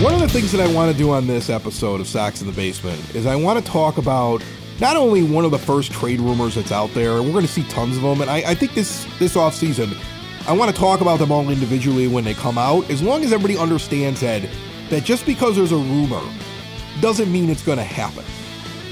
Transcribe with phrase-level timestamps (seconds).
[0.00, 2.46] One of the things that I want to do on this episode of Sox in
[2.46, 4.44] the Basement is I want to talk about
[4.78, 7.50] not only one of the first trade rumors that's out there, and we're going to
[7.50, 9.92] see tons of them, and I, I think this this offseason,
[10.46, 13.32] I want to talk about them all individually when they come out, as long as
[13.32, 14.48] everybody understands that
[14.88, 16.22] that just because there's a rumor
[17.00, 18.24] doesn't mean it's going to happen.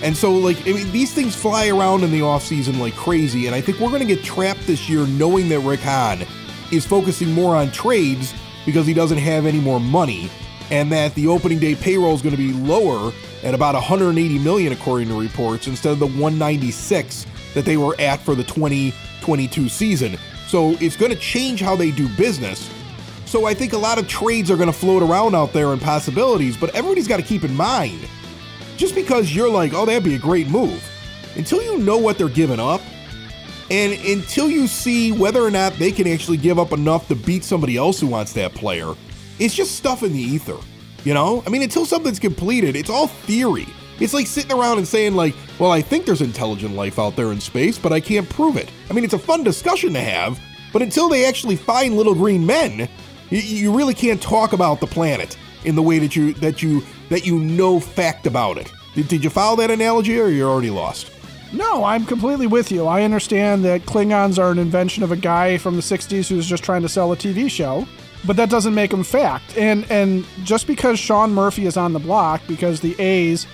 [0.02, 3.54] And so, like, I mean, these things fly around in the offseason like crazy, and
[3.54, 6.26] I think we're going to get trapped this year knowing that Rick Hahn
[6.72, 10.28] is focusing more on trades because he doesn't have any more money
[10.70, 13.12] and that the opening day payroll is going to be lower
[13.42, 18.20] at about 180 million according to reports instead of the 196 that they were at
[18.20, 20.18] for the 2022 season.
[20.48, 22.70] So it's going to change how they do business.
[23.24, 25.80] So I think a lot of trades are going to float around out there and
[25.80, 28.00] possibilities, but everybody's got to keep in mind
[28.76, 30.82] just because you're like, "Oh, that'd be a great move."
[31.34, 32.80] Until you know what they're giving up
[33.70, 37.42] and until you see whether or not they can actually give up enough to beat
[37.42, 38.94] somebody else who wants that player,
[39.38, 40.58] it's just stuff in the ether.
[41.04, 41.42] You know?
[41.46, 43.66] I mean, until something's completed, it's all theory.
[44.00, 47.32] It's like sitting around and saying, like, well, I think there's intelligent life out there
[47.32, 48.70] in space, but I can't prove it.
[48.90, 50.38] I mean, it's a fun discussion to have,
[50.72, 52.88] but until they actually find little green men,
[53.30, 56.82] you, you really can't talk about the planet in the way that you that you
[57.08, 58.70] that you know fact about it.
[58.94, 61.10] Did, did you follow that analogy, or you're already lost?
[61.52, 62.86] No, I'm completely with you.
[62.86, 66.64] I understand that Klingons are an invention of a guy from the 60s who's just
[66.64, 67.86] trying to sell a TV show
[68.24, 69.56] but that doesn't make them fact.
[69.56, 73.46] And and just because Sean Murphy is on the block, because the A's,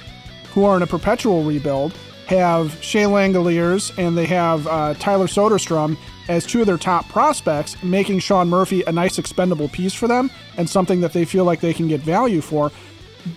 [0.53, 1.93] who are in a perpetual rebuild,
[2.27, 5.97] have Shea Langeliers and they have uh, Tyler Soderstrom
[6.29, 10.31] as two of their top prospects, making Sean Murphy a nice expendable piece for them
[10.57, 12.71] and something that they feel like they can get value for,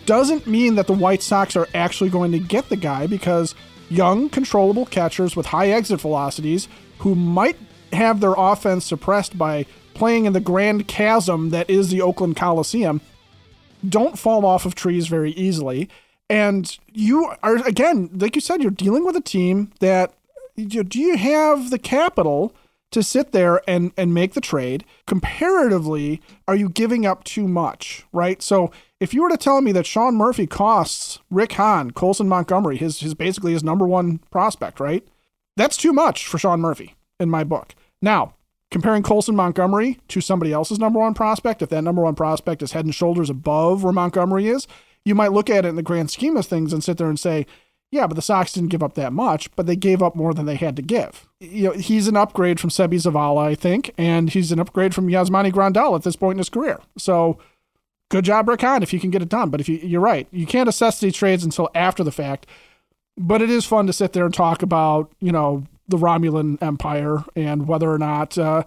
[0.06, 3.56] doesn't mean that the White Sox are actually going to get the guy because
[3.90, 6.68] young, controllable catchers with high exit velocities
[7.00, 7.58] who might
[7.92, 13.02] have their offense suppressed by playing in the grand chasm that is the Oakland Coliseum
[13.88, 15.90] don't fall off of trees very easily.
[16.30, 20.14] And you are, again, like you said, you're dealing with a team that
[20.56, 22.54] do you have the capital
[22.92, 24.86] to sit there and, and make the trade?
[25.06, 28.42] Comparatively, are you giving up too much, right?
[28.42, 32.78] So if you were to tell me that Sean Murphy costs Rick Hahn, Colson Montgomery,
[32.78, 35.06] his, his basically his number one prospect, right?
[35.58, 37.76] That's too much for Sean Murphy in my book.
[38.02, 38.34] Now,
[38.76, 42.74] comparing Colson Montgomery to somebody else's number one prospect, if that number one prospect is
[42.74, 44.68] head and shoulders above where Montgomery is,
[45.06, 47.18] you might look at it in the grand scheme of things and sit there and
[47.18, 47.46] say,
[47.90, 50.46] yeah, but the Sox didn't give up that much, but they gave up more than
[50.46, 51.26] they had to give.
[51.40, 55.08] You know, he's an upgrade from Seby Zavala, I think, and he's an upgrade from
[55.08, 56.82] Yasmani Grandal at this point in his career.
[56.98, 57.38] So
[58.12, 59.52] good job, Rick Hahn, if you can get it done.
[59.52, 62.46] But if you, you're right, you can't assess these trades until after the fact.
[63.18, 67.24] But it is fun to sit there and talk about, you know, the Romulan Empire
[67.36, 68.64] and whether or not uh,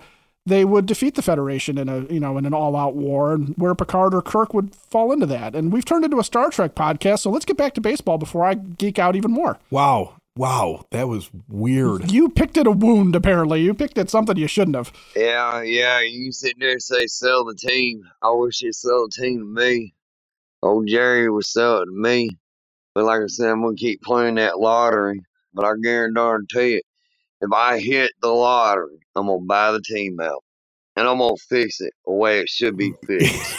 [0.47, 3.75] they would defeat the Federation in a you know in an all-out war, and where
[3.75, 5.55] Picard or Kirk would fall into that.
[5.55, 8.45] And we've turned into a Star Trek podcast, so let's get back to baseball before
[8.45, 9.59] I geek out even more.
[9.71, 10.15] Wow.
[10.37, 12.13] Wow, that was weird.
[12.13, 13.61] You picked at a wound, apparently.
[13.61, 14.93] You picked at something you shouldn't have.
[15.17, 16.01] Yeah, yeah.
[16.01, 18.05] You sit there and say, sell the team.
[18.23, 19.95] I wish you'd sell the team to me.
[20.63, 22.31] Old Jerry would sell it to me.
[22.95, 25.25] But like I said, I'm going to keep playing that lottery.
[25.55, 26.85] But I guarantee it,
[27.41, 30.45] if I hit the lottery, I'm gonna buy the team out,
[30.97, 33.59] and I'm gonna fix it the way it should be fixed.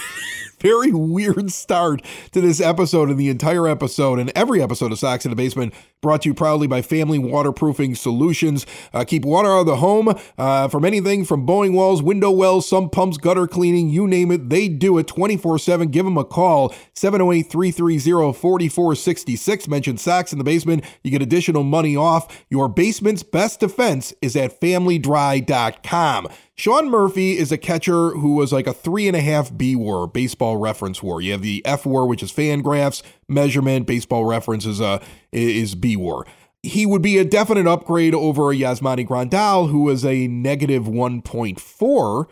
[0.59, 5.25] Very weird start to this episode and the entire episode and every episode of Sox
[5.25, 8.65] in the Basement brought to you proudly by Family Waterproofing Solutions.
[8.93, 12.67] Uh, keep water out of the home uh, from anything from bowing walls, window wells,
[12.67, 14.49] sump pumps, gutter cleaning, you name it.
[14.49, 15.87] They do it 24 7.
[15.89, 19.67] Give them a call 708 330 4466.
[19.67, 20.83] Mention Sox in the Basement.
[21.03, 22.45] You get additional money off.
[22.49, 26.27] Your basement's best defense is at familydry.com.
[26.59, 30.07] Sean Murphy is a catcher who was like a three and a half B war,
[30.07, 31.21] baseball reference war.
[31.21, 35.01] You have the F war, which is FanGraphs, measurement, baseball reference is, uh,
[35.31, 36.27] is B war.
[36.61, 42.27] He would be a definite upgrade over Yasmani Grandal, who was a negative 1.4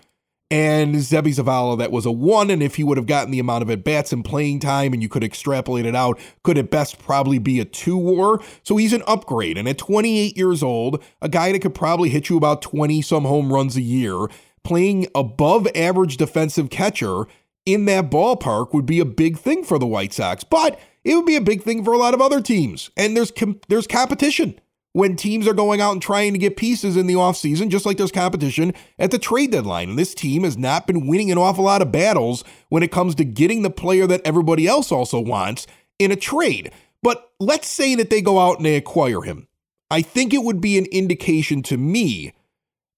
[0.49, 2.49] and Seby Zavala that was a one.
[2.49, 5.03] And if he would have gotten the amount of at bats and playing time, and
[5.03, 8.41] you could extrapolate it out, could at best probably be a two war.
[8.63, 9.57] So he's an upgrade.
[9.57, 13.25] And at 28 years old, a guy that could probably hit you about 20 some
[13.25, 14.27] home runs a year,
[14.63, 17.25] playing above average defensive catcher
[17.65, 20.45] in that ballpark would be a big thing for the White Sox.
[20.45, 22.89] But it would be a big thing for a lot of other teams.
[22.95, 24.59] And there's com- there's competition
[24.97, 27.97] when teams are going out and trying to get pieces in the offseason, just like
[27.97, 29.89] there's competition at the trade deadline.
[29.89, 33.13] And this team has not been winning an awful lot of battles when it comes
[33.15, 35.67] to getting the player that everybody else also wants
[35.99, 36.71] in a trade.
[37.03, 39.47] But let's say that they go out and they acquire him.
[39.91, 42.33] I think it would be an indication to me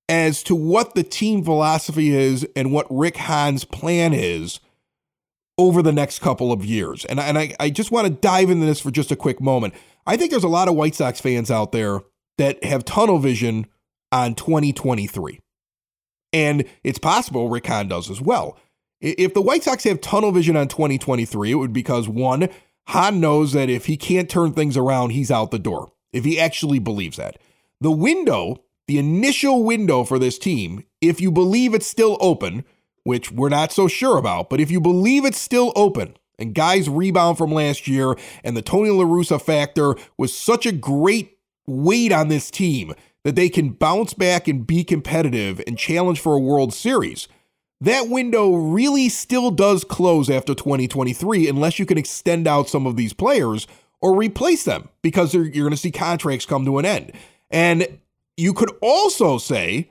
[0.07, 4.61] as to what the team philosophy is and what Rick Hahn's plan is
[5.57, 7.03] over the next couple of years.
[7.03, 9.73] And, and I, I just want to dive into this for just a quick moment.
[10.09, 12.01] I think there's a lot of White Sox fans out there
[12.39, 13.67] that have tunnel vision
[14.11, 15.39] on 2023.
[16.33, 18.57] And it's possible Rick Hahn does as well.
[19.01, 22.49] If the White Sox have tunnel vision on 2023, it would be because one,
[22.87, 25.91] Hahn knows that if he can't turn things around, he's out the door.
[26.11, 27.37] If he actually believes that.
[27.79, 32.65] The window, the initial window for this team, if you believe it's still open,
[33.03, 34.49] which we're not so sure about.
[34.49, 38.61] But if you believe it's still open and guys rebound from last year and the
[38.61, 41.37] Tony LaRussa factor was such a great
[41.67, 42.93] weight on this team
[43.23, 47.27] that they can bounce back and be competitive and challenge for a World Series,
[47.81, 52.95] that window really still does close after 2023 unless you can extend out some of
[52.95, 53.67] these players
[54.01, 57.11] or replace them because you're going to see contracts come to an end.
[57.49, 57.99] And
[58.37, 59.89] you could also say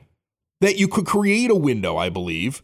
[0.61, 2.63] that you could create a window, I believe,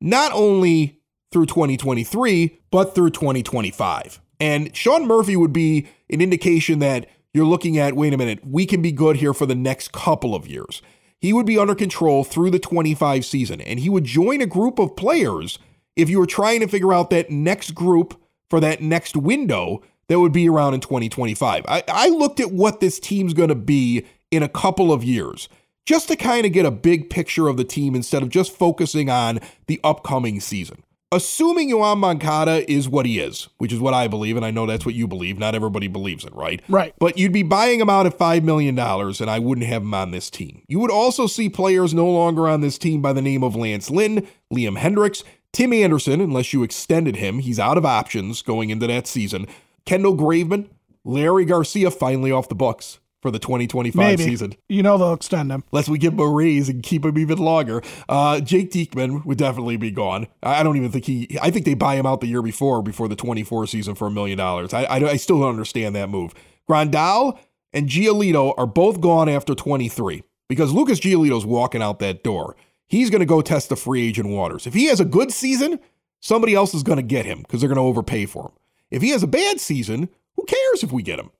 [0.00, 0.98] not only
[1.34, 4.20] through 2023, but through 2025.
[4.38, 8.64] And Sean Murphy would be an indication that you're looking at wait a minute, we
[8.64, 10.80] can be good here for the next couple of years.
[11.20, 14.78] He would be under control through the 25 season, and he would join a group
[14.78, 15.58] of players
[15.96, 20.20] if you were trying to figure out that next group for that next window that
[20.20, 21.64] would be around in 2025.
[21.66, 25.48] I, I looked at what this team's going to be in a couple of years
[25.84, 29.10] just to kind of get a big picture of the team instead of just focusing
[29.10, 30.84] on the upcoming season.
[31.14, 34.66] Assuming Yoan Moncada is what he is, which is what I believe, and I know
[34.66, 35.38] that's what you believe.
[35.38, 36.60] Not everybody believes it, right?
[36.68, 36.92] Right.
[36.98, 40.10] But you'd be buying him out at $5 million, and I wouldn't have him on
[40.10, 40.62] this team.
[40.66, 43.90] You would also see players no longer on this team by the name of Lance
[43.90, 45.22] Lynn, Liam Hendriks,
[45.52, 47.38] Tim Anderson, unless you extended him.
[47.38, 49.46] He's out of options going into that season.
[49.86, 50.68] Kendall Graveman,
[51.06, 54.22] Leury Garcia finally off the books for the 2025 Maybe.
[54.22, 54.54] season.
[54.68, 55.64] You know they'll extend him.
[55.72, 57.80] Unless we give him a raise and keep him even longer.
[58.06, 60.26] Uh, Jake Diekman would definitely be gone.
[60.42, 61.38] I don't even think he.
[61.40, 64.10] I think they buy him out the year before, before the 24 season for a
[64.10, 64.74] million dollars.
[64.74, 66.34] I, I, I still don't understand that move.
[66.68, 67.38] Grandal
[67.72, 72.56] and Giolito are both gone after 23 because Lucas Giolito's walking out that door.
[72.86, 74.66] He's going to go test the free agent waters.
[74.66, 75.80] If he has a good season,
[76.20, 78.52] somebody else is going to get him because they're going to overpay for him.
[78.90, 81.30] If he has a bad season, who cares if we get him?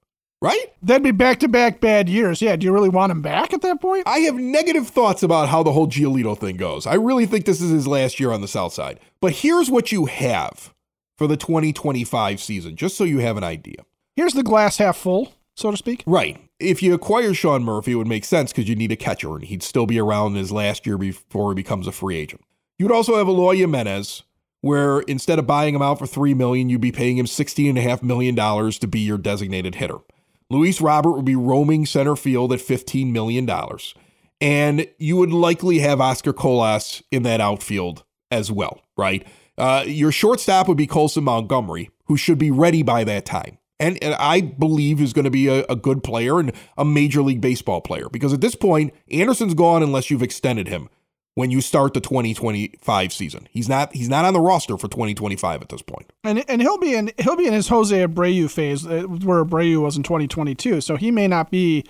[0.41, 0.67] Right?
[0.83, 2.43] That'd be back to back bad years.
[2.43, 2.57] Yeah.
[2.57, 4.07] Do you really want him back at that point?
[4.07, 6.87] I have negative thoughts about how the whole Giolito thing goes.
[6.87, 9.01] I really think this is his last year on the South Side.
[9.21, 10.75] But here's what you have
[11.17, 13.77] for the 2025 season, just so you have an idea.
[14.17, 16.03] Here's the glass half full, so to speak.
[16.07, 16.41] Right.
[16.61, 19.45] If you acquire Sean Murphy, it would make sense because you need a catcher, and
[19.45, 22.43] he'd still be around his last year before he becomes a free agent.
[22.79, 24.23] You'd also have Eloy Jimenez,
[24.61, 27.79] where instead of buying him out for three million, you'd be paying him sixteen and
[27.79, 29.99] a half million dollars to be your designated hitter.
[30.55, 33.49] Luis Robert would be roaming center field at $15 million.
[34.41, 39.27] And you would likely have Oscar Colas in that outfield as well, right?
[39.57, 43.59] Uh, your shortstop would be Colson Montgomery, who should be ready by that time.
[43.81, 47.23] And, and I believe is going to be a, a good player and a Major
[47.23, 50.89] League Baseball player because at this point, Anderson's gone unless you've extended him
[51.35, 53.49] when you start the 2025 season.
[53.51, 56.13] He's not he's not on the roster for 2025 at this point.
[56.23, 59.83] And and he'll be in he'll be in his Jose Abreu phase uh, where Abreu
[59.83, 60.81] was in 2022.
[60.81, 61.85] So he may not be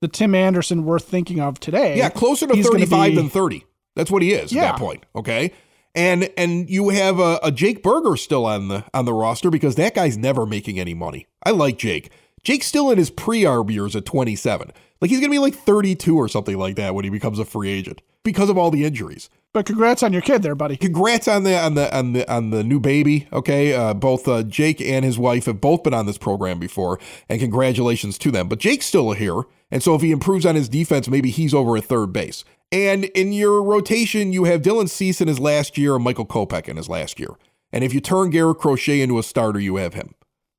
[0.00, 1.96] the Tim Anderson worth thinking of today.
[1.96, 3.64] Yeah, closer to He's 35 be- than 30.
[3.94, 4.64] That's what he is Yeah.
[4.64, 5.04] at that point.
[5.14, 5.52] Okay.
[5.94, 9.76] And and you have a, a Jake Burger still on the on the roster because
[9.76, 11.26] that guy's never making any money.
[11.44, 12.10] I like Jake.
[12.44, 14.72] Jake's still in his pre-arb years at 27.
[15.00, 17.70] Like he's gonna be like 32 or something like that when he becomes a free
[17.70, 19.30] agent because of all the injuries.
[19.54, 20.76] But congrats on your kid there, buddy.
[20.76, 23.26] Congrats on the on the on the on the new baby.
[23.32, 26.98] Okay, uh, both uh, Jake and his wife have both been on this program before,
[27.30, 28.48] and congratulations to them.
[28.48, 31.74] But Jake's still here, and so if he improves on his defense, maybe he's over
[31.78, 32.44] at third base.
[32.70, 36.68] And in your rotation, you have Dylan Cease in his last year and Michael Kopech
[36.68, 37.30] in his last year.
[37.72, 40.14] And if you turn Garrett Crochet into a starter, you have him.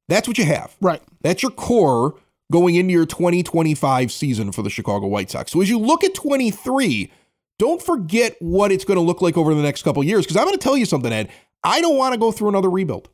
[0.07, 0.75] That's what you have.
[0.81, 1.01] Right.
[1.21, 2.15] That's your core
[2.51, 5.51] going into your 2025 season for the Chicago White Sox.
[5.51, 7.11] So as you look at 23,
[7.59, 10.25] don't forget what it's going to look like over the next couple of years.
[10.25, 11.29] Because I'm going to tell you something, Ed.
[11.63, 13.09] I don't want to go through another rebuild,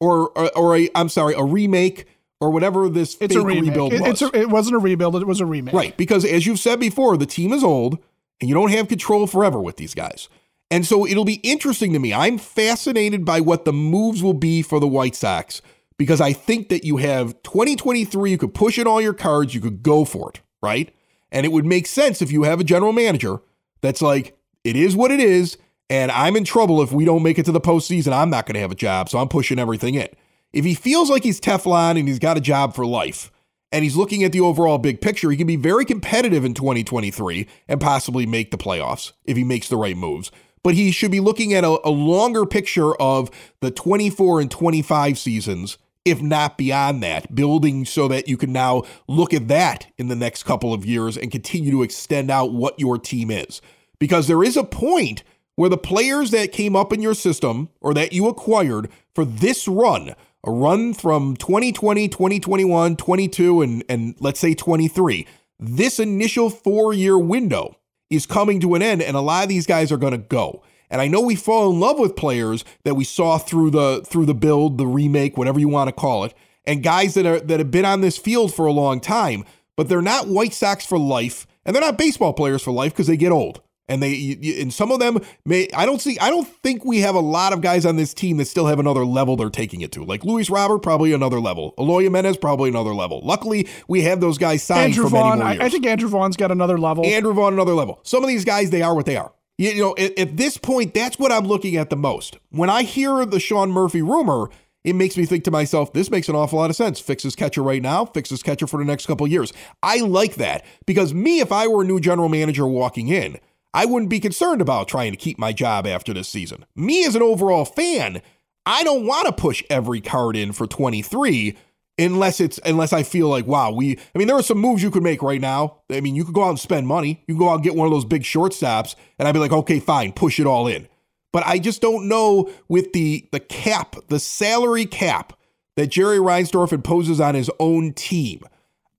[0.00, 2.06] or or, or a I'm sorry, a remake
[2.40, 3.70] or whatever this It's a remake.
[3.70, 4.20] rebuild It, was.
[4.20, 5.14] it's a, it wasn't a rebuild.
[5.16, 5.72] It was a remake.
[5.74, 5.96] Right.
[5.96, 7.98] Because as you've said before, the team is old
[8.40, 10.28] and you don't have control forever with these guys.
[10.68, 12.12] And so it'll be interesting to me.
[12.12, 15.62] I'm fascinated by what the moves will be for the White Sox
[15.98, 19.60] because I think that you have 2023, you could push in all your cards, you
[19.60, 20.92] could go for it, right?
[21.30, 23.38] And it would make sense if you have a general manager
[23.82, 25.58] that's like, it is what it is,
[25.90, 28.12] and I'm in trouble if we don't make it to the postseason.
[28.12, 30.08] I'm not going to have a job, so I'm pushing everything in.
[30.52, 33.30] If he feels like he's Teflon and he's got a job for life,
[33.72, 37.48] and he's looking at the overall big picture, he can be very competitive in 2023
[37.68, 40.30] and possibly make the playoffs if he makes the right moves.
[40.62, 45.18] But he should be looking at a, a longer picture of the 24 and 25
[45.18, 50.08] seasons if not beyond that, building so that you can now look at that in
[50.08, 53.60] the next couple of years and continue to extend out what your team is.
[53.98, 55.22] Because there is a point
[55.54, 59.68] where the players that came up in your system or that you acquired for this
[59.68, 65.26] run, a run from 2020, 2021, 22, and, and let's say 23,
[65.60, 67.76] this initial four year window
[68.10, 70.62] is coming to an end, and a lot of these guys are going to go.
[70.92, 74.26] And I know we fall in love with players that we saw through the through
[74.26, 76.34] the build, the remake, whatever you want to call it,
[76.66, 79.44] and guys that are that have been on this field for a long time,
[79.74, 83.06] but they're not White Sox for life, and they're not baseball players for life because
[83.06, 83.62] they get old.
[83.88, 87.14] And they and some of them may I don't see I don't think we have
[87.14, 89.92] a lot of guys on this team that still have another level they're taking it
[89.92, 90.04] to.
[90.04, 91.74] Like Luis Robert, probably another level.
[91.78, 93.22] Eloy Jimenez, probably another level.
[93.24, 95.62] Luckily, we have those guys signed Andrew for Vaughn, many more years.
[95.62, 97.04] I, I think Andrew Vaughn's got another level.
[97.04, 97.98] Andrew Vaughn, another level.
[98.02, 99.32] Some of these guys, they are what they are.
[99.62, 102.36] You know, at, at, this point, that's what I'm looking at the most.
[102.50, 104.50] When I hear the Sean Murphy rumor,
[104.82, 106.98] it makes me think to myself, this makes an awful lot of sense.
[106.98, 109.52] Fix his catcher right now, fix his catcher for the next couple years.
[109.80, 113.38] I like that because me, if I were a new general manager walking in,
[113.72, 116.64] I wouldn't be concerned about trying to keep my job after this season.
[116.74, 118.20] Me as an overall fan,
[118.66, 121.56] I don't want to push every card in for 23
[122.02, 124.90] unless it's unless I feel like wow we I mean there are some moves you
[124.90, 125.78] could make right now.
[125.90, 127.22] I mean you could go out and spend money.
[127.26, 129.52] You can go out and get one of those big shortstops and I'd be like
[129.52, 130.88] okay fine push it all in.
[131.32, 135.32] But I just don't know with the the cap the salary cap
[135.76, 138.42] that Jerry Reinsdorf imposes on his own team.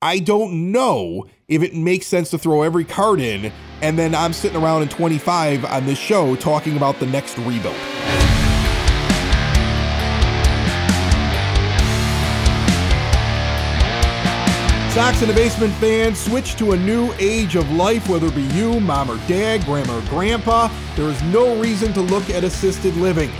[0.02, 4.34] I don't know if it makes sense to throw every card in and then I'm
[4.34, 8.23] sitting around in 25 on this show talking about the next rebuild.
[14.94, 18.44] Sox in the Basement fans, switch to a new age of life, whether it be
[18.44, 20.70] you, mom or dad, grandma or grandpa.
[20.96, 23.32] There is no reason to look at assisted living.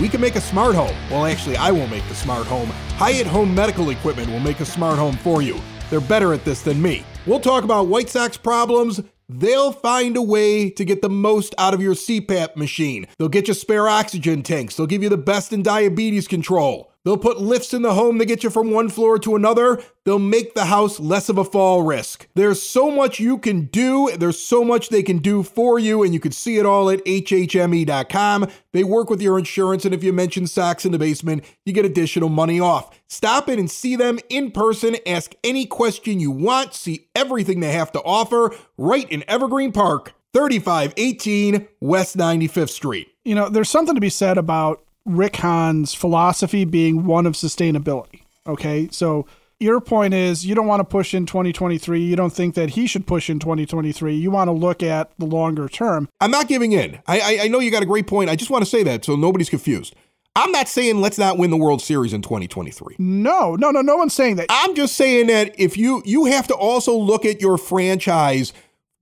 [0.00, 0.96] We can make a smart home.
[1.10, 2.70] Well, actually, I will make the smart home.
[2.96, 5.60] Hyatt Home Medical Equipment will make a smart home for you.
[5.90, 7.04] They're better at this than me.
[7.26, 9.02] We'll talk about White Sox problems.
[9.28, 13.06] They'll find a way to get the most out of your CPAP machine.
[13.18, 14.76] They'll get you spare oxygen tanks.
[14.76, 16.93] They'll give you the best in diabetes control.
[17.04, 19.82] They'll put lifts in the home to get you from one floor to another.
[20.04, 22.26] They'll make the house less of a fall risk.
[22.34, 24.10] There's so much you can do.
[24.16, 27.04] There's so much they can do for you, and you can see it all at
[27.04, 28.48] HHME.com.
[28.72, 31.84] They work with your insurance, and if you mention Sox in the Basement, you get
[31.84, 32.98] additional money off.
[33.06, 34.96] Stop in and see them in person.
[35.06, 36.72] Ask any question you want.
[36.72, 43.08] See everything they have to offer right in Evergreen Park, 3518 West 95th Street.
[43.24, 48.22] You know, there's something to be said about Rick Hahn's philosophy being one of sustainability.
[48.46, 48.88] Okay.
[48.90, 49.26] So
[49.60, 52.00] your point is you don't want to push in 2023.
[52.00, 54.14] You don't think that he should push in 2023.
[54.14, 56.08] You want to look at the longer term.
[56.20, 57.00] I'm not giving in.
[57.06, 58.30] I, I, I know you got a great point.
[58.30, 59.94] I just want to say that so nobody's confused.
[60.36, 62.96] I'm not saying let's not win the World Series in 2023.
[62.98, 64.46] No, no, no, no one's saying that.
[64.50, 68.52] I'm just saying that if you you have to also look at your franchise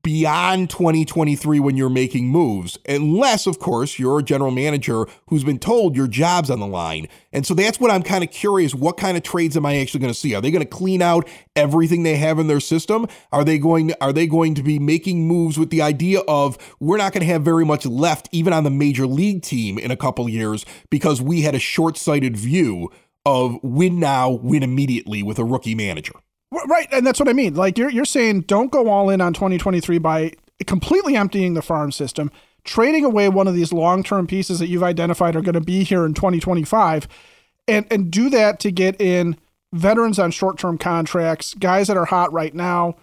[0.02, 5.58] beyond 2023 when you're making moves, unless, of course, you're a general manager who's been
[5.58, 7.06] told your job's on the line.
[7.32, 8.74] And so that's what I'm kind of curious.
[8.74, 10.34] What kind of trades am I actually going to see?
[10.34, 13.06] Are they going to clean out everything they have in their system?
[13.30, 16.58] Are they going to, are they going to be making moves with the idea of
[16.80, 19.90] we're not going to have very much left even on the major league team in
[19.90, 22.90] a couple years because we had a short-sighted view
[23.24, 26.14] of win now, win immediately with a rookie manager?
[26.52, 27.54] Right, and that's what I mean.
[27.54, 30.32] Like you're you're saying, don't go all in on 2023 by
[30.66, 32.30] completely emptying the farm system,
[32.62, 35.82] trading away one of these long term pieces that you've identified are going to be
[35.82, 37.08] here in 2025,
[37.66, 39.38] and and do that to get in
[39.72, 42.96] veterans on short term contracts, guys that are hot right now,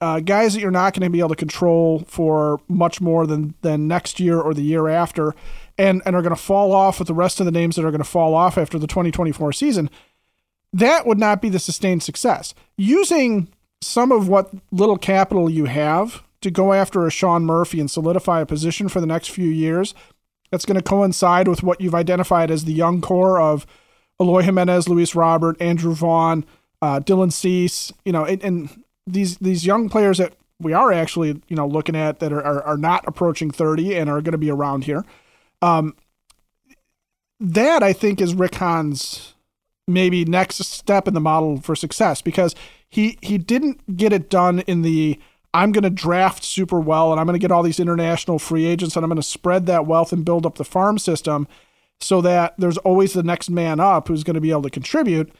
[0.00, 3.54] uh, guys that you're not going to be able to control for much more than
[3.60, 5.34] than next year or the year after,
[5.76, 7.90] and and are going to fall off with the rest of the names that are
[7.90, 9.90] going to fall off after the 2024 season
[10.74, 12.52] that would not be the sustained success.
[12.76, 13.48] Using
[13.80, 18.40] some of what little capital you have to go after a Sean Murphy and solidify
[18.40, 19.94] a position for the next few years,
[20.50, 23.66] that's going to coincide with what you've identified as the young core of
[24.20, 26.44] Eloy Jimenez, Luis Robert, Andrew Vaughn,
[26.82, 31.42] uh, Dylan Cease, you know, and, and, these these young players that we are actually,
[31.48, 34.38] you know, looking at that are, are, are not approaching 30 and are going to
[34.38, 35.04] be around here.
[35.60, 35.94] Um,
[37.38, 39.33] that I think is Rick Hahn's
[39.86, 42.54] maybe next step in the model for success because
[42.88, 45.18] he he didn't get it done in the
[45.52, 48.64] I'm going to draft super well and I'm going to get all these international free
[48.64, 51.46] agents and I'm going to spread that wealth and build up the farm system
[52.00, 55.32] so that there's always the next man up who's going to be able to contribute.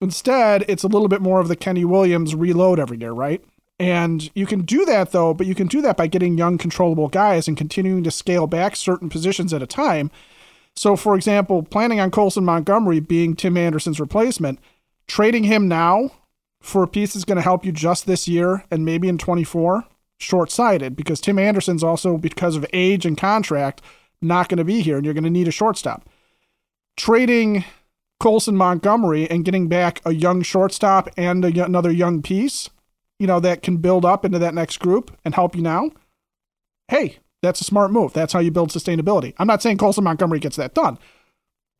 [0.00, 3.42] Instead, it's a little bit more of the Kenny Williams reload every year, right?
[3.78, 7.08] And you can do that though, but you can do that by getting young, controllable
[7.08, 10.10] guys and continuing to scale back certain positions at a time.
[10.76, 14.58] So, for example, planning on Colson Montgomery being Tim Anderson's replacement,
[15.06, 16.10] trading him now
[16.60, 19.84] for a piece that's going to help you just this year and maybe in 24,
[20.18, 23.82] short sighted because Tim Anderson's also, because of age and contract,
[24.20, 26.08] not going to be here and you're going to need a shortstop.
[26.96, 27.64] Trading
[28.20, 32.70] Colson Montgomery and getting back a young shortstop and a, another young piece,
[33.18, 35.90] you know, that can build up into that next group and help you now.
[36.86, 38.12] Hey, that's a smart move.
[38.12, 39.34] That's how you build sustainability.
[39.38, 40.98] I'm not saying Colson Montgomery gets that done,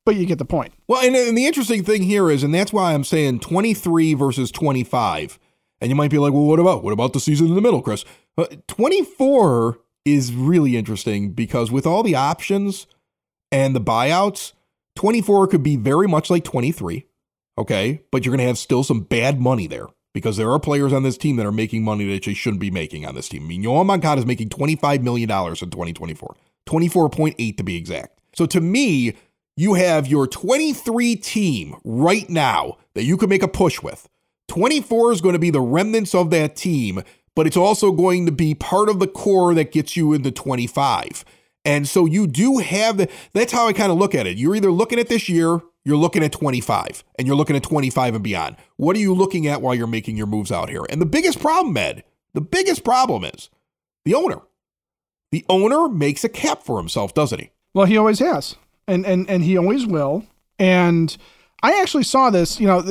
[0.04, 0.74] but you get the point.
[0.88, 4.50] Well, and, and the interesting thing here is, and that's why I'm saying 23 versus
[4.50, 5.38] 25.
[5.80, 7.82] And you might be like, well, what about what about the season in the middle,
[7.82, 8.04] Chris?
[8.36, 12.86] Uh, 24 is really interesting because with all the options
[13.50, 14.52] and the buyouts,
[14.96, 17.06] 24 could be very much like 23.
[17.58, 20.92] Okay, but you're going to have still some bad money there because there are players
[20.92, 23.44] on this team that are making money that they shouldn't be making on this team.
[23.44, 28.18] I mean, Yoan Moncada is making $25 million in 2024, 24.8 to be exact.
[28.34, 29.14] So to me,
[29.56, 34.08] you have your 23 team right now that you can make a push with.
[34.48, 37.02] 24 is going to be the remnants of that team,
[37.34, 41.24] but it's also going to be part of the core that gets you into 25.
[41.64, 44.36] And so you do have the, that's how I kind of look at it.
[44.36, 48.14] You're either looking at this year, you're looking at 25, and you're looking at 25
[48.14, 48.56] and beyond.
[48.76, 50.84] What are you looking at while you're making your moves out here?
[50.88, 53.50] And the biggest problem, Ed, the biggest problem is
[54.04, 54.40] the owner.
[55.30, 57.50] The owner makes a cap for himself, doesn't he?
[57.74, 60.24] Well, he always has and and and he always will.
[60.58, 61.16] And
[61.62, 62.84] I actually saw this, you know,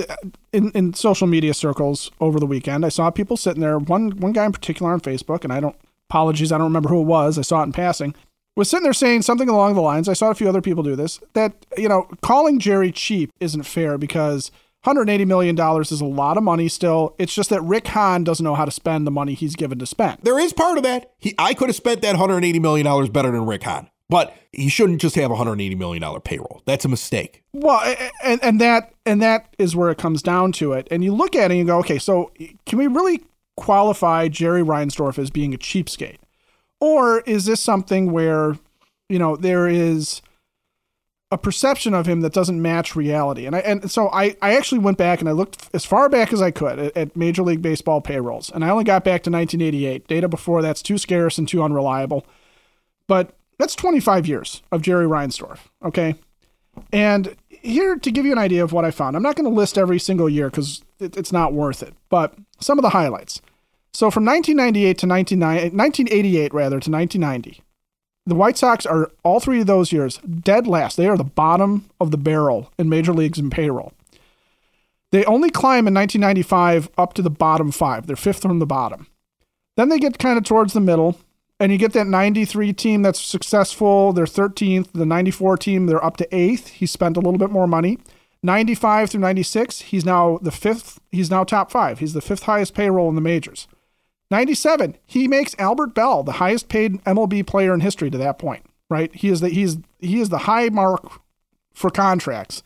[0.54, 2.86] in, in social media circles over the weekend.
[2.86, 3.78] I saw people sitting there.
[3.78, 5.76] One one guy in particular on Facebook, and I don't
[6.10, 7.38] apologies, I don't remember who it was.
[7.38, 8.16] I saw it in passing.
[8.56, 10.10] Was sitting there saying something along the lines.
[10.10, 11.20] I saw a few other people do this.
[11.34, 14.52] That you know, calling Jerry cheap isn't fair because
[14.84, 16.68] 180 million dollars is a lot of money.
[16.68, 19.80] Still, it's just that Rick Hahn doesn't know how to spend the money he's given
[19.80, 20.20] to spend.
[20.24, 21.14] There is part of that.
[21.20, 23.90] He, I could have spent that 180 million dollars better than Rick Hahn.
[24.10, 26.62] But he shouldn't just have a $180 million payroll.
[26.66, 27.46] That's a mistake.
[27.54, 27.80] Well,
[28.22, 30.90] and, and that and that is where it comes down to it.
[30.92, 32.34] And you look at it and you go, okay, so
[32.66, 33.22] can we really
[33.56, 36.18] qualify Jerry Reinsdorf as being a cheapskate?
[36.82, 38.58] Or is this something where,
[39.08, 40.22] you know, there is
[41.32, 43.46] a perception of him that doesn't match reality?
[43.46, 46.34] And I and so I, I actually went back and I looked as far back
[46.34, 48.50] as I could at, at Major League Baseball payrolls.
[48.50, 50.08] And I only got back to 1988.
[50.08, 52.26] Data before that's too scarce and too unreliable.
[53.08, 55.60] But that's 25 years of Jerry Reinsdorf.
[55.86, 56.16] Okay.
[56.92, 59.56] And here to give you an idea of what I found, I'm not going to
[59.56, 63.42] list every single year because it, it's not worth it, but some of the highlights.
[63.94, 67.62] So from 1998 to 1988, rather, to 1990,
[68.26, 70.96] the White Sox are all three of those years dead last.
[70.96, 73.94] They are the bottom of the barrel in major leagues in payroll.
[75.12, 78.08] They only climb in 1995 up to the bottom five.
[78.08, 79.08] They're fifth from the bottom.
[79.76, 81.18] Then they get kind of towards the middle
[81.60, 84.14] and you get that 93 team that's successful.
[84.14, 84.94] They're 13th.
[84.94, 86.70] The 94 team, they're up to eighth.
[86.70, 88.00] He spent a little bit more money.
[88.42, 91.00] 95 through 96, he's now the fifth.
[91.12, 92.00] He's now top five.
[92.00, 93.68] He's the fifth highest payroll in the majors.
[94.32, 98.66] 97, he makes Albert Belle the highest paid MLB player in history to that point.
[98.90, 99.14] Right?
[99.14, 101.22] He is the he's he is the high mark
[101.74, 102.64] for contracts,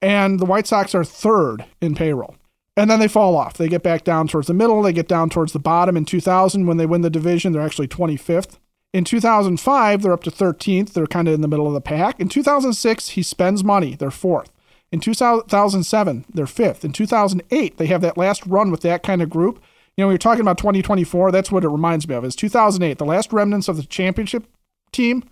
[0.00, 2.36] and the White Sox are third in payroll
[2.76, 3.54] and then they fall off.
[3.54, 4.82] They get back down towards the middle.
[4.82, 5.96] They get down towards the bottom.
[5.96, 8.58] In 2000, when they win the division, they're actually 25th.
[8.92, 10.92] In 2005, they're up to 13th.
[10.92, 12.18] They're kind of in the middle of the pack.
[12.20, 13.94] In 2006, he spends money.
[13.94, 14.50] They're fourth.
[14.92, 16.84] In 2007, they're fifth.
[16.84, 19.62] In 2008, they have that last run with that kind of group.
[19.96, 22.24] You know, when you're talking about 2024, that's what it reminds me of.
[22.24, 24.44] Is 2008, the last remnants of the championship
[24.92, 25.24] team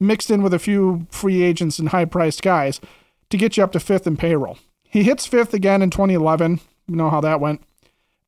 [0.00, 2.80] mixed in with a few free agents and high-priced guys
[3.28, 4.58] to get you up to fifth in payroll.
[4.82, 6.60] He hits fifth again in 2011.
[6.88, 7.62] You know how that went.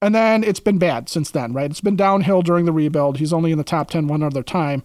[0.01, 1.71] And then it's been bad since then, right?
[1.71, 3.19] It's been downhill during the rebuild.
[3.19, 4.83] He's only in the top 10 one other time.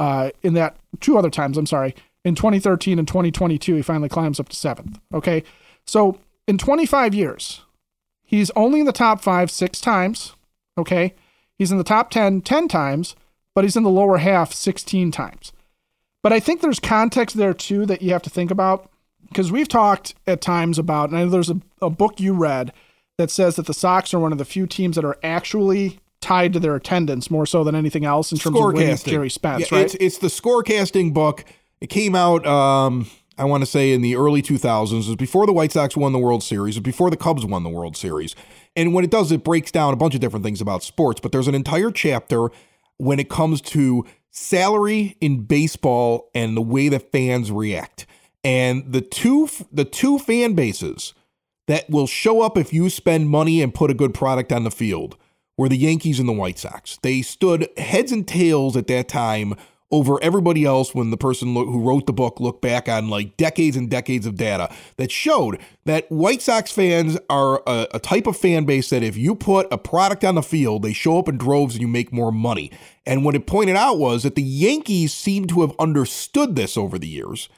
[0.00, 1.94] Uh, in that, two other times, I'm sorry.
[2.24, 4.98] In 2013 and 2022, he finally climbs up to seventh.
[5.12, 5.42] Okay.
[5.86, 7.62] So in 25 years,
[8.24, 10.34] he's only in the top five six times.
[10.78, 11.14] Okay.
[11.58, 13.16] He's in the top 10 10 times,
[13.54, 15.52] but he's in the lower half 16 times.
[16.22, 18.90] But I think there's context there too that you have to think about
[19.28, 22.72] because we've talked at times about, and I know there's a, a book you read
[23.18, 26.52] that says that the Sox are one of the few teams that are actually tied
[26.52, 29.78] to their attendance more so than anything else in terms of winning Jerry Spence, yeah,
[29.78, 29.84] right?
[29.86, 31.44] It's, it's the scorecasting book.
[31.80, 33.08] It came out, um,
[33.38, 34.92] I want to say in the early 2000s.
[34.92, 37.62] It was before the White Sox won the World Series, was before the Cubs won
[37.62, 38.34] the World Series.
[38.76, 41.32] And what it does, it breaks down a bunch of different things about sports, but
[41.32, 42.50] there's an entire chapter
[42.98, 48.06] when it comes to salary in baseball and the way that fans react.
[48.44, 51.14] And the two the two fan bases
[51.66, 54.70] that will show up if you spend money and put a good product on the
[54.70, 55.16] field
[55.56, 56.98] were the Yankees and the White Sox.
[57.02, 59.54] They stood heads and tails at that time
[59.90, 63.76] over everybody else when the person who wrote the book looked back on like decades
[63.76, 68.36] and decades of data that showed that White Sox fans are a, a, type of
[68.36, 71.38] fan base that if you put a product on the field, they show up in
[71.38, 72.70] droves and you make more money.
[73.06, 76.98] And what it pointed out was that the Yankees seem to have understood this over
[76.98, 77.48] the years,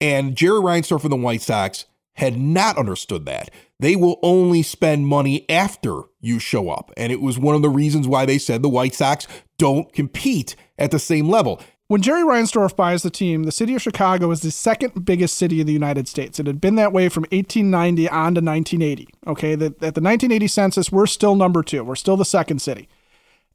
[0.00, 3.50] and Jerry Reinsdorf and the White Sox had not understood that.
[3.78, 6.92] They will only spend money after you show up.
[6.96, 9.26] And it was one of the reasons why they said the White Sox
[9.58, 11.60] don't compete at the same level.
[11.90, 15.60] When Jerry Reinsdorf buys the team, the city of Chicago is the second biggest city
[15.60, 16.38] in the United States.
[16.38, 19.08] It had been that way from 1890 on to 1980.
[19.26, 21.82] Okay, the, at the 1980 census, we're still number two.
[21.82, 22.88] We're still the second city.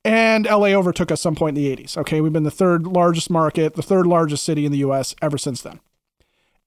[0.03, 1.97] And LA overtook us some point in the 80s.
[1.97, 5.37] Okay, we've been the third largest market, the third largest city in the US ever
[5.37, 5.79] since then.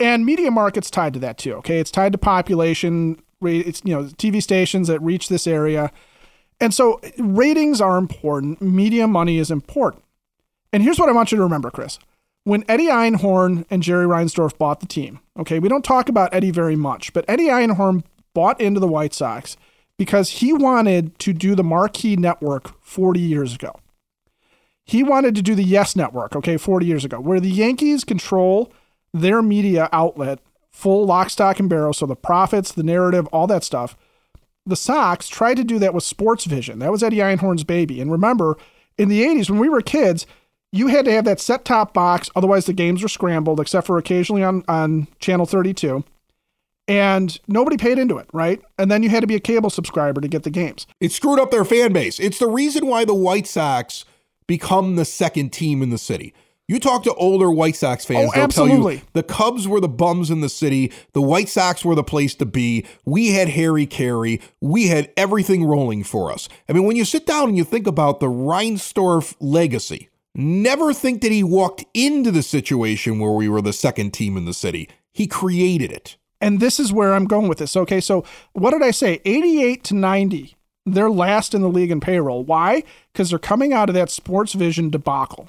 [0.00, 1.54] And media market's tied to that too.
[1.54, 3.20] Okay, it's tied to population.
[3.42, 5.90] It's you know TV stations that reach this area,
[6.60, 8.62] and so ratings are important.
[8.62, 10.04] Media money is important.
[10.72, 11.98] And here's what I want you to remember, Chris.
[12.44, 16.50] When Eddie Einhorn and Jerry Reinsdorf bought the team, okay, we don't talk about Eddie
[16.50, 19.56] very much, but Eddie Einhorn bought into the White Sox
[19.98, 23.74] because he wanted to do the marquee network 40 years ago.
[24.84, 28.72] He wanted to do the Yes Network, okay, 40 years ago, where the Yankees control
[29.12, 30.40] their media outlet
[30.78, 31.92] full lock, stock, and barrel.
[31.92, 33.96] So the profits, the narrative, all that stuff.
[34.64, 36.78] The Sox tried to do that with Sports Vision.
[36.78, 38.00] That was Eddie Einhorn's baby.
[38.00, 38.56] And remember,
[38.96, 40.24] in the 80s, when we were kids,
[40.70, 43.98] you had to have that set top box, otherwise the games were scrambled, except for
[43.98, 46.04] occasionally on, on channel 32.
[46.86, 48.62] And nobody paid into it, right?
[48.78, 50.86] And then you had to be a cable subscriber to get the games.
[51.00, 52.20] It screwed up their fan base.
[52.20, 54.04] It's the reason why the White Sox
[54.46, 56.34] become the second team in the city.
[56.70, 58.96] You talk to older White Sox fans, oh, they'll absolutely.
[58.96, 60.92] tell you the Cubs were the bums in the city.
[61.14, 62.84] The White Sox were the place to be.
[63.06, 64.40] We had Harry Caray.
[64.60, 66.46] We had everything rolling for us.
[66.68, 71.22] I mean, when you sit down and you think about the Reinsdorf legacy, never think
[71.22, 74.90] that he walked into the situation where we were the second team in the city.
[75.10, 76.18] He created it.
[76.38, 77.78] And this is where I'm going with this.
[77.78, 79.22] Okay, so what did I say?
[79.24, 80.54] 88 to 90.
[80.84, 82.44] They're last in the league in payroll.
[82.44, 82.84] Why?
[83.10, 85.48] Because they're coming out of that sports vision debacle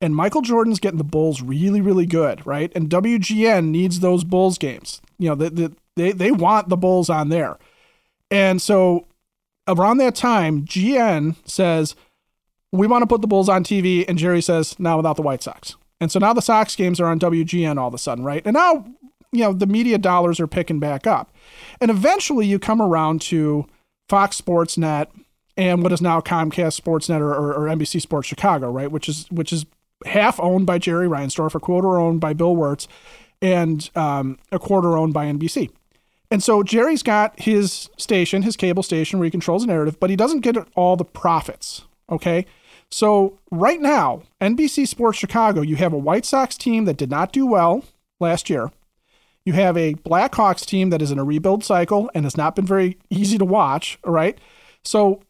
[0.00, 2.72] and Michael Jordan's getting the Bulls really, really good, right?
[2.74, 5.00] And WGN needs those Bulls games.
[5.18, 7.58] You know, the, the, they they want the Bulls on there,
[8.30, 9.06] and so
[9.68, 11.94] around that time, GN says
[12.72, 15.42] we want to put the Bulls on TV, and Jerry says now without the White
[15.42, 18.42] Sox, and so now the Sox games are on WGN all of a sudden, right?
[18.44, 18.86] And now
[19.32, 21.34] you know the media dollars are picking back up,
[21.80, 23.66] and eventually you come around to
[24.08, 25.10] Fox Sports Net
[25.56, 28.90] and what is now Comcast Sportsnet or, or, or NBC Sports Chicago, right?
[28.90, 29.66] Which is which is
[30.06, 32.88] half owned by Jerry Reinsdorf, a quarter owned by Bill Wirtz,
[33.42, 35.70] and um, a quarter owned by NBC.
[36.30, 40.10] And so Jerry's got his station, his cable station, where he controls the narrative, but
[40.10, 41.82] he doesn't get all the profits.
[42.08, 42.46] Okay.
[42.90, 47.32] So right now, NBC Sports Chicago, you have a White Sox team that did not
[47.32, 47.84] do well
[48.20, 48.70] last year.
[49.44, 52.66] You have a Blackhawks team that is in a rebuild cycle and has not been
[52.66, 53.98] very easy to watch.
[54.04, 54.38] All right.
[54.84, 55.22] So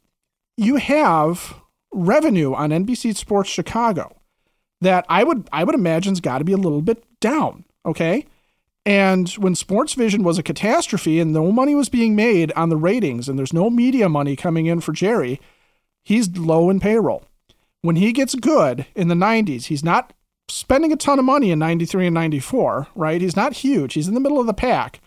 [0.56, 1.54] you have
[1.92, 4.19] revenue on NBC Sports Chicago
[4.81, 7.64] that I would I would imagine's got to be a little bit down.
[7.85, 8.27] Okay.
[8.87, 12.77] And when Sports Vision was a catastrophe and no money was being made on the
[12.77, 15.38] ratings and there's no media money coming in for Jerry,
[16.03, 17.25] he's low in payroll.
[17.83, 20.12] When he gets good in the 90s, he's not
[20.49, 23.21] spending a ton of money in 93 and 94, right?
[23.21, 23.95] He's not huge.
[23.95, 25.01] He's in the middle of the pack,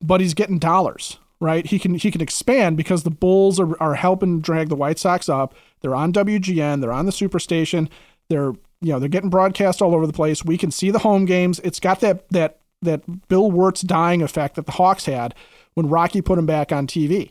[0.00, 1.66] but he's getting dollars, right?
[1.66, 5.28] He can he can expand because the Bulls are, are helping drag the White Sox
[5.28, 5.54] up.
[5.80, 7.88] They're on WGN, they're on the Superstation.
[8.28, 10.44] They're you know they're getting broadcast all over the place.
[10.44, 11.60] We can see the home games.
[11.64, 15.34] It's got that that that Bill Wirtz dying effect that the Hawks had
[15.74, 17.30] when Rocky put him back on TV.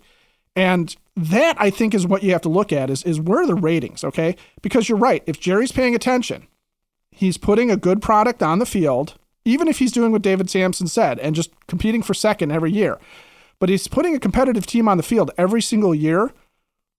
[0.56, 3.48] And that I think is what you have to look at is is where are
[3.48, 4.36] the ratings, okay?
[4.62, 5.24] Because you're right.
[5.26, 6.48] If Jerry's paying attention,
[7.12, 10.88] he's putting a good product on the field, even if he's doing what David Samson
[10.88, 13.00] said and just competing for second every year.
[13.60, 16.32] But he's putting a competitive team on the field every single year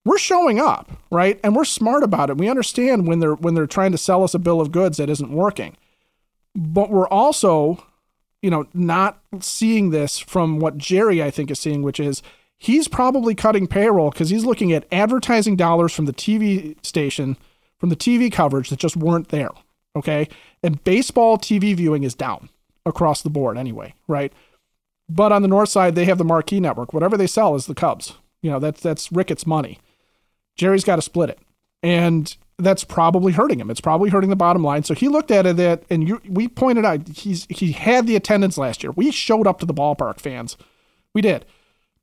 [0.05, 1.39] we're showing up, right?
[1.43, 2.37] And we're smart about it.
[2.37, 5.09] We understand when they're when they're trying to sell us a bill of goods that
[5.09, 5.77] isn't working.
[6.55, 7.83] But we're also,
[8.41, 12.21] you know, not seeing this from what Jerry I think is seeing, which is
[12.57, 17.37] he's probably cutting payroll because he's looking at advertising dollars from the TV station,
[17.77, 19.51] from the TV coverage that just weren't there.
[19.95, 20.27] Okay.
[20.63, 22.49] And baseball TV viewing is down.
[22.85, 24.33] across the board anyway, right?
[25.07, 26.93] But on the north side, they have the marquee network.
[26.93, 28.15] Whatever they sell is the Cubs.
[28.41, 29.79] You know, that's that's Ricketts' money.
[30.59, 31.39] Jerry's got to split it.
[31.81, 33.71] And that's probably hurting him.
[33.71, 34.83] It's probably hurting the bottom line.
[34.83, 38.57] So he looked at it and you, we pointed out he's he had the attendance
[38.57, 38.91] last year.
[38.91, 40.57] We showed up to the ballpark, fans.
[41.15, 41.45] We did,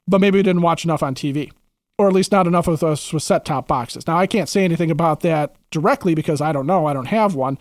[0.08, 1.52] but maybe we didn't watch enough on TV,
[1.98, 4.06] or at least not enough of us with set top boxes.
[4.06, 6.86] Now I can't say anything about that directly because I don't know.
[6.86, 7.58] I don't have one,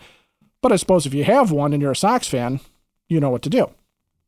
[0.62, 2.60] but I suppose if you have one and you're a Sox fan,
[3.08, 3.70] you know what to do.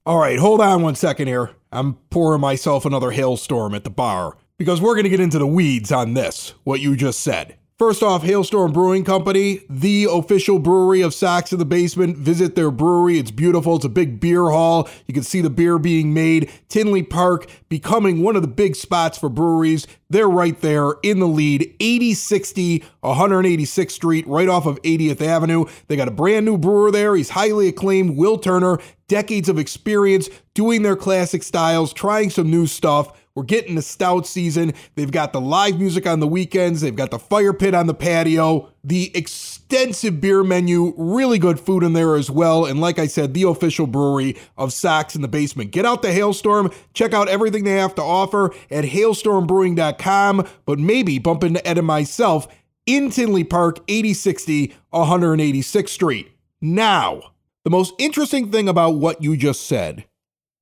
[0.04, 1.50] All right, hold on one second here.
[1.72, 5.46] I'm pouring myself another hailstorm at the bar because we're going to get into the
[5.46, 7.56] weeds on this, what you just said.
[7.78, 12.16] First off, Hailstorm Brewing Company, the official brewery of Sox in the Basement.
[12.16, 13.20] Visit their brewery.
[13.20, 13.76] It's beautiful.
[13.76, 14.88] It's a big beer hall.
[15.06, 16.50] You can see the beer being made.
[16.68, 19.86] Tinley Park becoming one of the big spots for breweries.
[20.10, 25.66] They're right there in the lead, 8060 186th Street, right off of 80th Avenue.
[25.86, 27.14] They got a brand new brewer there.
[27.14, 32.66] He's highly acclaimed, Will Turner, decades of experience doing their classic styles, trying some new
[32.66, 33.12] stuff.
[33.38, 34.74] We're getting the stout season.
[34.96, 36.80] They've got the live music on the weekends.
[36.80, 41.84] They've got the fire pit on the patio, the extensive beer menu, really good food
[41.84, 42.64] in there as well.
[42.64, 45.70] And like I said, the official brewery of Sox in the Basement.
[45.70, 46.72] Get out the Hailstorm.
[46.94, 50.48] Check out everything they have to offer at hailstormbrewing.com.
[50.66, 52.48] But maybe bump into Ed and myself
[52.86, 56.32] in Tinley Park, 8060 186th Street.
[56.60, 60.06] Now, the most interesting thing about what you just said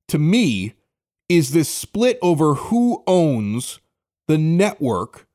[0.09, 0.75] to me
[1.29, 3.79] is this split over who owns
[4.27, 5.27] the network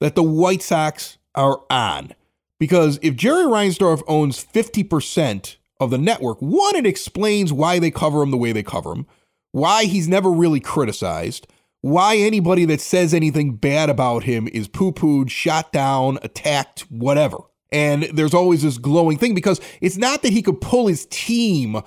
[0.00, 2.14] that the White Sox are on.
[2.58, 8.22] Because if Jerry Reinsdorf owns 50% of the network, one, it explains why they cover
[8.22, 9.06] him the way they cover him,
[9.52, 11.46] why he's never really criticized,
[11.80, 17.38] why anybody that says anything bad about him is poo pooed, shot down, attacked, whatever.
[17.72, 21.80] And there's always this glowing thing because it's not that he could pull his team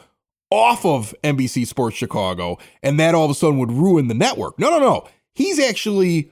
[0.53, 4.59] off of NBC Sports Chicago, and that all of a sudden would ruin the network.
[4.59, 5.07] No, no, no.
[5.33, 6.31] He's actually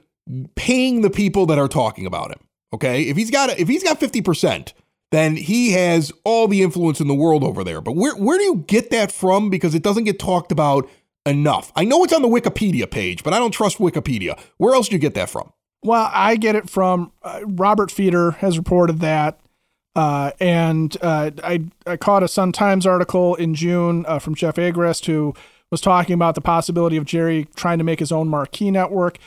[0.54, 2.38] paying the people that are talking about him.
[2.72, 4.74] Okay, if he's got if he's got fifty percent,
[5.10, 7.80] then he has all the influence in the world over there.
[7.80, 9.50] But where where do you get that from?
[9.50, 10.88] Because it doesn't get talked about
[11.26, 11.72] enough.
[11.74, 14.38] I know it's on the Wikipedia page, but I don't trust Wikipedia.
[14.58, 15.52] Where else do you get that from?
[15.82, 19.40] Well, I get it from uh, Robert Feeder has reported that
[19.94, 24.56] uh, and uh, I, I caught a Sun Times article in June uh, from Jeff
[24.56, 25.34] Agrest who
[25.70, 29.18] was talking about the possibility of Jerry trying to make his own marquee network.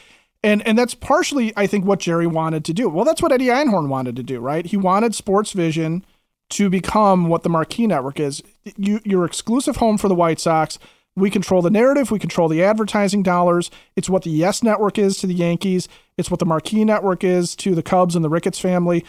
[0.44, 2.88] And, and that's partially, I think, what Jerry wanted to do.
[2.88, 4.66] Well, that's what Eddie Einhorn wanted to do, right?
[4.66, 6.06] He wanted Sports Vision
[6.52, 8.44] to become what the marquee network is.
[8.78, 10.78] You, your exclusive home for the White Sox.
[11.16, 12.12] We control the narrative.
[12.12, 13.72] We control the advertising dollars.
[13.96, 15.88] It's what the Yes Network is to the Yankees.
[16.18, 19.04] It's what the Marquee Network is to the Cubs and the Ricketts family.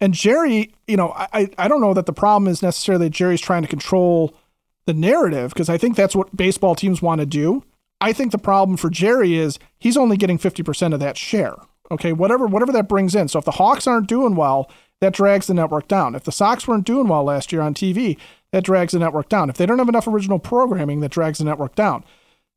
[0.00, 3.40] And Jerry, you know, I, I don't know that the problem is necessarily that Jerry's
[3.40, 4.34] trying to control
[4.86, 7.64] the narrative because I think that's what baseball teams want to do.
[8.00, 11.56] I think the problem for Jerry is he's only getting 50% of that share.
[11.90, 13.28] Okay, whatever whatever that brings in.
[13.28, 16.14] So if the Hawks aren't doing well, that drags the network down.
[16.14, 18.18] If the Sox weren't doing well last year on TV,
[18.52, 19.48] that drags the network down.
[19.48, 22.04] If they don't have enough original programming, that drags the network down.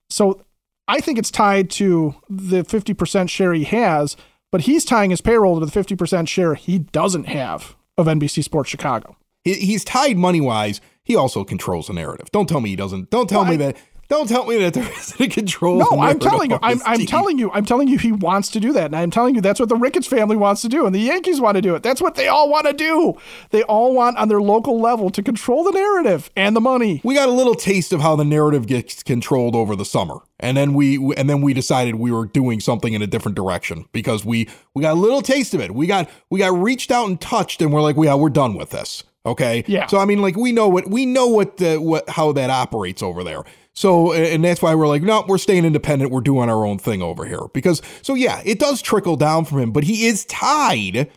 [0.09, 0.43] So
[0.87, 4.17] I think it's tied to the 50% share he has
[4.51, 8.69] but he's tying his payroll to the 50% share he doesn't have of NBC Sports
[8.69, 9.15] Chicago.
[9.43, 10.81] He's tied money wise.
[11.03, 12.29] He also controls the narrative.
[12.31, 13.09] Don't tell me he doesn't.
[13.09, 13.77] Don't tell well, me that
[14.11, 15.79] don't tell me that there isn't a control.
[15.79, 18.73] No, I'm telling you, I'm, I'm telling you, I'm telling you, he wants to do
[18.73, 20.99] that, and I'm telling you that's what the Ricketts family wants to do, and the
[20.99, 21.81] Yankees want to do it.
[21.81, 23.17] That's what they all want to do.
[23.51, 26.99] They all want on their local level to control the narrative and the money.
[27.05, 30.57] We got a little taste of how the narrative gets controlled over the summer, and
[30.57, 34.25] then we and then we decided we were doing something in a different direction because
[34.25, 35.73] we we got a little taste of it.
[35.73, 38.71] We got we got reached out and touched, and we're like, yeah, we're done with
[38.71, 39.05] this.
[39.25, 39.63] Okay.
[39.67, 39.87] Yeah.
[39.87, 43.03] So I mean, like we know what we know what the what how that operates
[43.03, 43.43] over there.
[43.73, 46.11] So, and that's why we're like, no, we're staying independent.
[46.11, 47.47] We're doing our own thing over here.
[47.53, 51.09] Because, so yeah, it does trickle down from him, but he is tied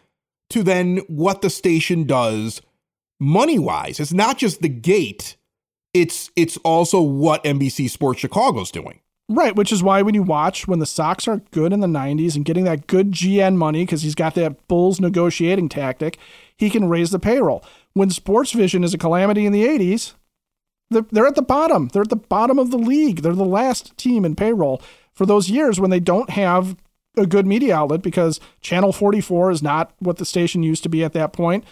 [0.50, 2.62] to then what the station does
[3.18, 3.98] money wise.
[3.98, 5.36] It's not just the gate,
[5.92, 9.00] it's it's also what NBC Sports Chicago's doing.
[9.28, 12.36] Right, which is why when you watch when the Sox are good in the 90s
[12.36, 16.18] and getting that good GN money because he's got that Bulls negotiating tactic,
[16.58, 17.64] he can raise the payroll.
[17.94, 20.14] When Sports Vision is a calamity in the 80s,
[20.90, 21.88] they're at the bottom.
[21.88, 23.22] They're at the bottom of the league.
[23.22, 26.76] They're the last team in payroll for those years when they don't have
[27.16, 31.04] a good media outlet because Channel 44 is not what the station used to be
[31.04, 31.64] at that point.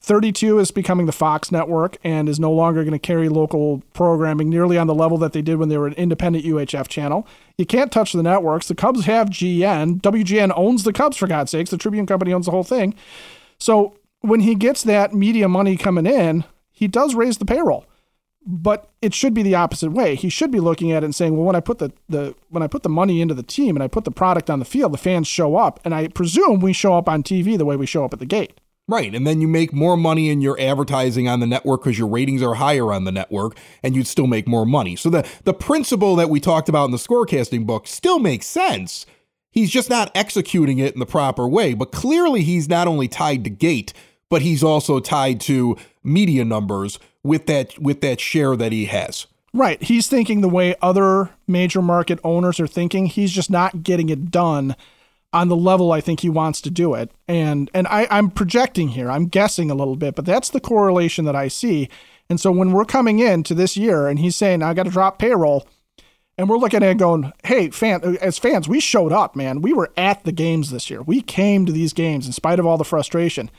[0.00, 4.50] 32 is becoming the Fox network and is no longer going to carry local programming
[4.50, 7.24] nearly on the level that they did when they were an independent UHF channel.
[7.56, 8.66] You can't touch the networks.
[8.66, 10.00] The Cubs have GN.
[10.00, 11.70] WGN owns the Cubs, for God's sakes.
[11.70, 12.96] The Tribune Company owns the whole thing.
[13.58, 17.86] So when he gets that media money coming in, he does raise the payroll
[18.44, 20.14] but it should be the opposite way.
[20.14, 22.62] He should be looking at it and saying, well, when I put the, the when
[22.62, 24.92] I put the money into the team and I put the product on the field,
[24.92, 27.86] the fans show up, and I presume we show up on TV the way we
[27.86, 28.58] show up at the gate.
[28.88, 29.14] Right.
[29.14, 32.42] And then you make more money in your advertising on the network because your ratings
[32.42, 34.96] are higher on the network and you'd still make more money.
[34.96, 39.06] So the, the principle that we talked about in the scorecasting book still makes sense.
[39.50, 41.74] He's just not executing it in the proper way.
[41.74, 43.92] But clearly, he's not only tied to gate,
[44.32, 49.26] but he's also tied to media numbers with that with that share that he has.
[49.52, 49.80] Right.
[49.82, 53.04] He's thinking the way other major market owners are thinking.
[53.04, 54.74] He's just not getting it done
[55.34, 57.10] on the level I think he wants to do it.
[57.28, 61.26] And and I, I'm projecting here, I'm guessing a little bit, but that's the correlation
[61.26, 61.90] that I see.
[62.30, 65.18] And so when we're coming into this year and he's saying, I got to drop
[65.18, 65.68] payroll,
[66.38, 69.60] and we're looking at it going, hey, fan, as fans, we showed up, man.
[69.60, 71.02] We were at the games this year.
[71.02, 73.50] We came to these games in spite of all the frustration.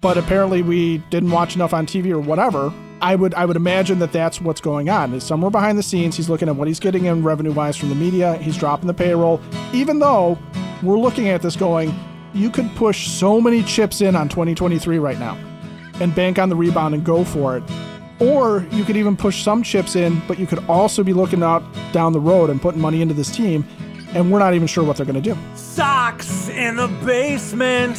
[0.00, 2.72] But apparently we didn't watch enough on TV or whatever.
[3.00, 5.12] I would I would imagine that that's what's going on.
[5.12, 7.88] Is somewhere behind the scenes he's looking at what he's getting in revenue wise from
[7.88, 8.36] the media.
[8.36, 9.40] He's dropping the payroll,
[9.72, 10.38] even though
[10.84, 11.92] we're looking at this going,
[12.32, 15.36] you could push so many chips in on 2023 right now
[16.00, 17.64] and bank on the rebound and go for it.
[18.20, 21.64] Or you could even push some chips in, but you could also be looking out
[21.92, 23.66] down the road and putting money into this team,
[24.14, 25.36] and we're not even sure what they're going to do.
[25.56, 27.98] Sox in the Basement.